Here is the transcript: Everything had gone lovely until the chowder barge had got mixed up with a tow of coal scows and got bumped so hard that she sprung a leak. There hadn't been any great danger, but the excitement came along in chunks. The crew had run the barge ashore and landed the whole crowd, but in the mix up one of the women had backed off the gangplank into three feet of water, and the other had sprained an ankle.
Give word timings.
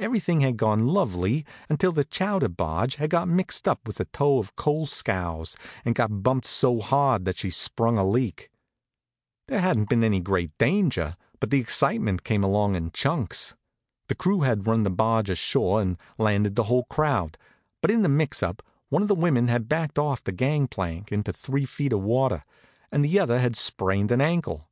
Everything 0.00 0.40
had 0.40 0.56
gone 0.56 0.88
lovely 0.88 1.46
until 1.68 1.92
the 1.92 2.02
chowder 2.02 2.48
barge 2.48 2.96
had 2.96 3.10
got 3.10 3.28
mixed 3.28 3.68
up 3.68 3.78
with 3.86 4.00
a 4.00 4.06
tow 4.06 4.40
of 4.40 4.56
coal 4.56 4.86
scows 4.86 5.56
and 5.84 5.94
got 5.94 6.24
bumped 6.24 6.46
so 6.48 6.80
hard 6.80 7.24
that 7.26 7.36
she 7.36 7.48
sprung 7.48 7.96
a 7.96 8.04
leak. 8.04 8.50
There 9.46 9.60
hadn't 9.60 9.88
been 9.88 10.02
any 10.02 10.18
great 10.20 10.50
danger, 10.58 11.16
but 11.38 11.50
the 11.50 11.60
excitement 11.60 12.24
came 12.24 12.42
along 12.42 12.74
in 12.74 12.90
chunks. 12.90 13.54
The 14.08 14.16
crew 14.16 14.40
had 14.40 14.66
run 14.66 14.82
the 14.82 14.90
barge 14.90 15.30
ashore 15.30 15.80
and 15.80 15.96
landed 16.18 16.56
the 16.56 16.64
whole 16.64 16.86
crowd, 16.86 17.38
but 17.82 17.90
in 17.92 18.02
the 18.02 18.08
mix 18.08 18.42
up 18.42 18.64
one 18.88 19.02
of 19.02 19.06
the 19.08 19.14
women 19.14 19.46
had 19.46 19.68
backed 19.68 19.96
off 19.96 20.24
the 20.24 20.32
gangplank 20.32 21.12
into 21.12 21.32
three 21.32 21.66
feet 21.66 21.92
of 21.92 22.00
water, 22.02 22.42
and 22.90 23.04
the 23.04 23.20
other 23.20 23.38
had 23.38 23.54
sprained 23.54 24.10
an 24.10 24.20
ankle. 24.20 24.68